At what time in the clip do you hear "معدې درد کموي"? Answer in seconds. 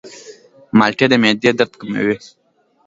1.21-2.17